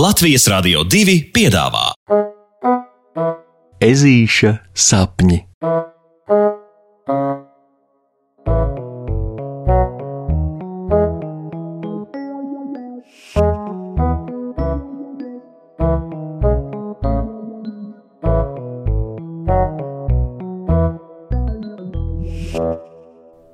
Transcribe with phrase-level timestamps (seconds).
[0.00, 1.90] Latvijas Rādio 2 piedāvā
[3.84, 5.36] Ezīša sapņi.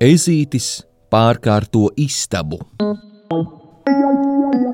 [0.07, 0.69] Ezītis
[1.11, 2.63] pārkārto istabu.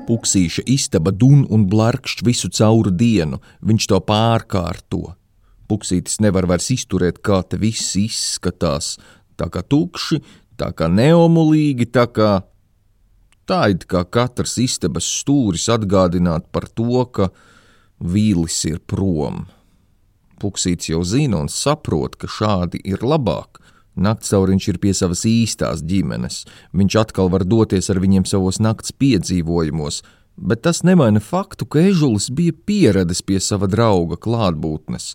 [0.04, 5.14] Puksīša istaba dun un blarkšķ visu cauru dienu, viņš to pārkārto.
[5.64, 8.98] Puksītis nevar vairs izturēt, kā te viss izskatās,
[9.40, 10.20] tā kā tukši,
[10.60, 12.42] tā kā neomulīgi, tā kā
[13.48, 17.30] tā it kā katrs istabas stūris atgādināt par to, ka
[18.00, 19.46] vīlis ir prom.
[20.40, 23.62] Puksītis jau zina un saprot, ka šādi ir labāk.
[23.94, 26.42] Naktsauviņš ir pie savas īstās ģimenes,
[26.74, 30.02] viņš atkal var doties ar viņiem savos nakts piedzīvojumos,
[30.36, 35.12] bet tas nemaina faktu, ka ežulis bija pieradis pie sava drauga klātbūtnes.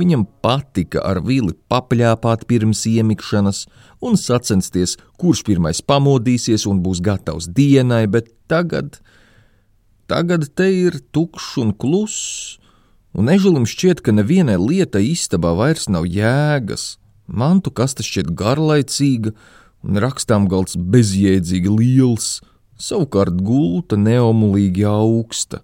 [0.00, 3.64] Viņam patika ar vili papļāpāt pirms iemikšanas
[4.04, 8.98] un sacensties, kurš pirmais pamodīsies un būs gatavs dienai, bet tagad,
[10.10, 12.58] tagad te ir tukšs un kluss,
[13.14, 16.96] un ežulim šķiet, ka nevienai lietai istabā vairs nav jēgas.
[17.30, 19.34] Mantu kaste šķiet garlaicīga,
[19.86, 22.40] un rakstām galds bezjēdzīgi liels,
[22.80, 25.62] savukārt gulta neomulīgi augsta.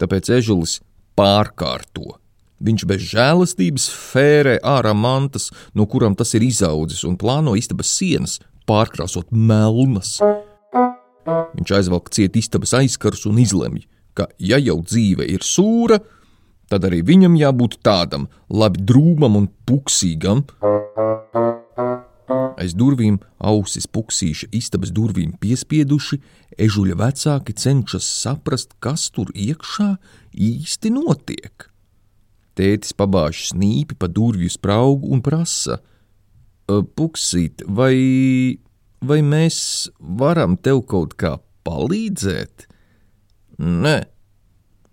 [0.00, 0.80] Tāpēc ežulis
[1.18, 2.18] pārkārto.
[2.62, 8.38] Viņš bez žēlastības fērē ārā mantas, no kurām tas ir izaudzis, un plāno istabas sienas
[8.70, 10.20] pārkrāsot melnas.
[11.26, 13.84] Viņš aizvelk ciet istabas aizkarus un izlemj,
[14.14, 16.21] ka, ja jau dzīve ir sūra, tad
[16.80, 20.44] arī viņam jābūt tādam, labi drūmam un puksīgam.
[22.56, 26.20] Aiz durvīm ausis puksīša istabas durvīm piespieduši,
[26.62, 29.90] ežuļa vecāki cenšas saprast, kas tur iekšā
[30.32, 31.68] īsti notiek.
[32.56, 35.80] Tētis pabāž snīpi pa durvju spraugu un prasa:
[36.68, 37.96] Puksīt, vai,
[39.00, 42.68] vai mēs varam tev kaut kā palīdzēt?
[43.62, 43.96] Nē,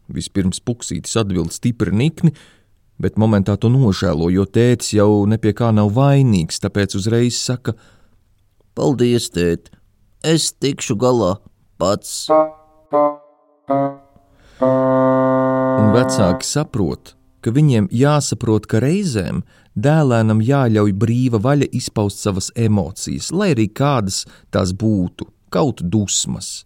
[0.10, 2.34] Vispirms puksītis atbild stipri nikni,
[3.00, 7.76] bet momentā to nožēlo, jo tētis jau nepie kā nav vainīgs, tāpēc uzreiz saka:
[8.74, 9.70] Paldies, tēt,
[10.26, 11.38] es tikšu galā
[11.80, 12.28] pats.
[14.60, 19.44] Un vecāki saprot, ka viņiem jāsaprot, ka reizēm
[19.80, 26.66] dēlēnam jāļauj brīva vaļa izpaust savas emocijas, lai arī kādas tās būtu, kaut dusmas.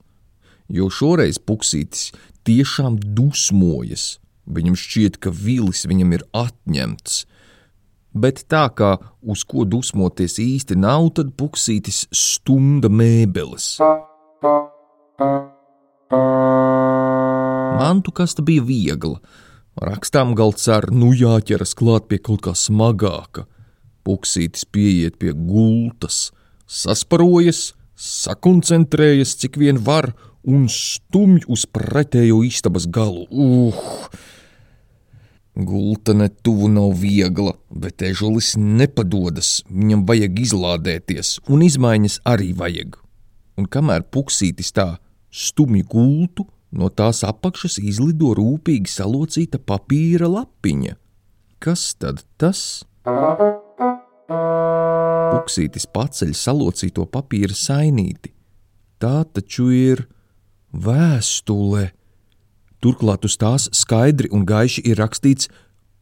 [0.74, 2.10] Jo šoreiz puksītis
[2.48, 4.18] tiešām dusmojas.
[4.46, 7.24] Viņam šķiet, ka vilis viņam ir atņemts.
[8.14, 13.80] Bet tā kā uz ko dusmoties īsti nav, tad puksītis stumda mēbeles.
[17.80, 19.18] Mantu kasta bija viegla.
[19.82, 23.48] Rakstām galds ar nu jāķeras klāt pie kaut kā smagāka.
[24.06, 26.30] Puksītis pieiet pie gultas,
[26.70, 30.12] sasparojas, sakoncentrējas cik vien var
[30.44, 33.26] un stumj uz pretējo istabas galu.
[33.32, 33.74] Uh!
[35.54, 42.98] Gulta netuvu nav viegla, bet ežulis nepadodas, viņam vajag izlādēties, un izmaiņas arī vajag.
[43.62, 44.88] Un kamēr puksītis tā
[45.30, 50.98] stumj gultu, no tās apakšas izlido rūpīgi salocīta papīra lapiņa.
[51.62, 52.82] Kas tad tas?
[55.34, 58.34] Puksītis paceļ salocīto papīra sainīti.
[58.98, 60.08] Tā taču ir
[60.74, 61.92] vēstule.
[62.84, 65.48] Turklāt uz tās skaidri un gaiši ir rakstīts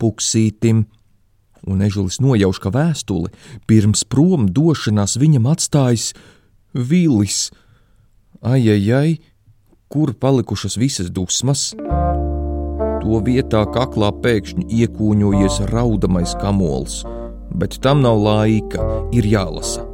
[0.01, 0.87] puksītim,
[1.69, 3.29] un ežulis nojauš, ka vēstuli
[3.69, 6.11] pirms prom došanās viņam atstājis
[6.73, 7.51] vilis.
[8.41, 9.11] Ai, ai, ai,
[9.91, 11.69] kur palikušas visas dusmas?
[13.01, 17.01] To vietā kaklā pēkšņi iekūņojies raudamais kamols,
[17.53, 19.90] bet tam nav laika, ir jālasa.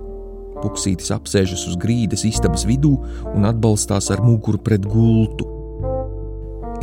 [0.61, 2.95] Puksītis apsēžas uz grīdas istabas vidū
[3.33, 5.45] un atbalstās ar muguru pret gultu.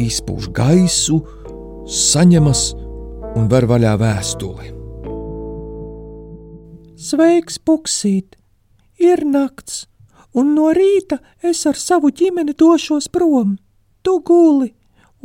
[0.03, 1.19] Izpūš gaisu,
[1.91, 2.63] saņemas
[3.35, 4.71] un ver vaļā vēstuli.
[7.05, 8.39] Sveiks, Puksīt!
[9.03, 9.85] Ir nakts,
[10.39, 13.57] un no rīta es ar savu ģimeni došos prom.
[14.07, 14.71] Tu guli,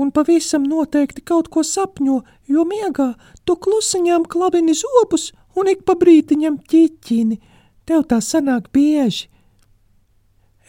[0.02, 2.18] un pavisam noteikti kaut ko sapņo,
[2.50, 3.12] jo miegā
[3.45, 7.40] tu klusiņām klabini zobus un ik pa brītiņam ķiķini–
[7.89, 9.25] Tev tā sanāk bieži.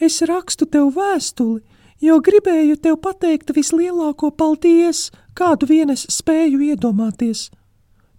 [0.01, 1.59] Es rakstu tev vēstuli,
[2.01, 7.51] jo gribēju tev pateikt vislielāko paldies, kādu vien es spēju iedomāties.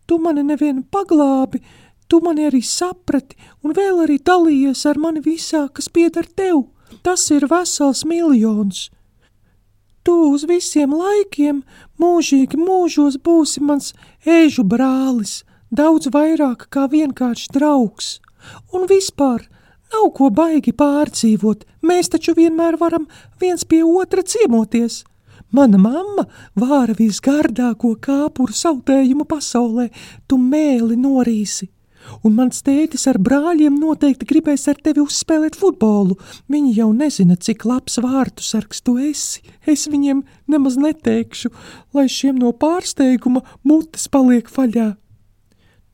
[0.06, 1.58] Tu mani nevienu paglābi,
[2.06, 3.34] tu mani arī saprati
[3.66, 6.68] un vēl arī dalījies ar mani visā, kas pieder tev.
[7.02, 8.90] Tas ir vesels miljons.
[10.06, 11.64] uz visiem laikiem,
[11.98, 13.94] mūžīgi mūžos būsi mans
[14.26, 18.20] ēžu brālis, daudz vairāk kā vienkārši draugs.
[18.72, 19.44] Un vispār
[19.92, 23.08] nav ko baigi pārdzīvot, mēs taču vienmēr varam
[23.40, 25.02] viens pie otra ciemoties.
[25.52, 26.24] Mana mamma
[26.56, 29.90] vāra visgardāko kāpuru sautējumu pasaulē,
[30.26, 31.68] tu mēli norīsi
[32.22, 36.18] un mans tētis ar brāļiem noteikti gribēs ar tevi uzspēlēt futbolu.
[36.52, 39.42] Viņi jau nezina, cik labs vārtu sargs tu esi.
[39.66, 41.52] Es viņiem nemaz neteikšu,
[41.96, 44.92] lai šiem no pārsteiguma mutes paliek vaļā.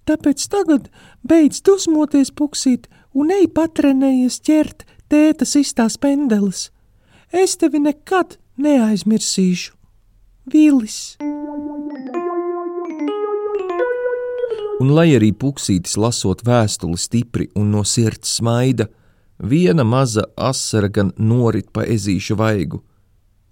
[0.09, 0.89] Tāpēc tagad
[1.29, 6.71] beidz dusmoties puksīt un ej patrenējies ķert tēta sistās pendeles.
[7.29, 9.75] Es tevi nekad neaizmirsīšu.
[10.49, 11.19] Vīlis!
[14.79, 18.87] un lai arī puksītis lasot vēstuli stipri un no sirds smaida,
[19.39, 22.81] viena maza asara gan norit pa ezīšu vaigu.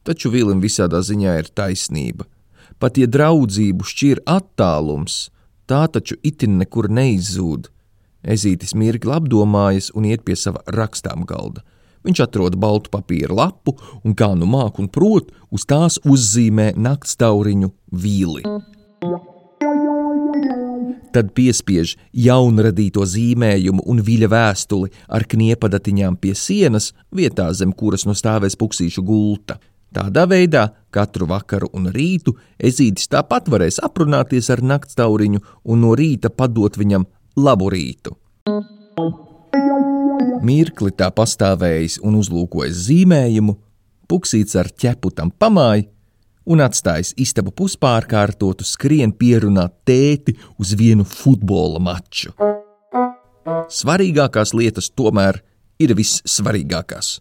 [0.06, 2.28] Taču Vilim visādā ziņā ir taisnība.
[2.78, 5.26] Pat ja draudzību šķir attālums,
[5.70, 7.70] tā taču itin nekur neizzūd.
[8.26, 11.62] Ezītis mirkli apdomājas un iet pie sava rakstām galda.
[12.06, 17.72] Viņš atrod baltu papīra lapu un, kā nu māk un prot, uz tās uzzīmē naktstauriņu
[17.90, 18.46] vīli
[21.16, 28.12] tad piespiež jaunradīto zīmējumu un viļa vēstuli ar kniepadatiņām pie sienas, vietā zem kuras nu
[28.16, 29.56] stāvēs puksīšu gulta.
[29.94, 36.30] Tādā veidā katru vakaru un rītu ezītis tāpat varēs aprunāties ar naktstauriņu un no rīta
[36.30, 37.06] padot viņam
[37.36, 38.16] labu rītu.
[40.46, 43.56] Mirkli tā pastāvējis un uzlūkojis zīmējumu,
[44.10, 45.88] puksīts ar ķepu tam pamāja
[46.46, 52.34] un atstājis istabu puspārkārtotu, skrien pierunāt tēti uz vienu futbola maču.
[53.72, 55.40] Svarīgākās lietas tomēr
[55.82, 57.16] ir vissvarīgākās.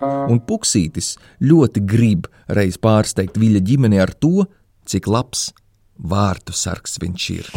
[0.00, 1.14] Un Puksītis
[1.44, 4.46] ļoti grib reiz pārsteigt Viļa ģimeni ar to,
[4.88, 5.50] cik labs
[6.00, 7.50] vārtu sargs viņš ir.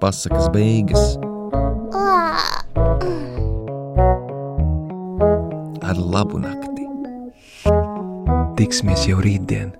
[0.00, 1.18] Pasakas beigas.
[5.82, 6.88] Ar labu nakti!
[8.56, 9.76] Tiksimies jau rītdien!